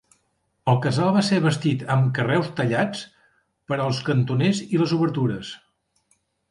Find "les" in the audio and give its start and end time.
4.85-5.01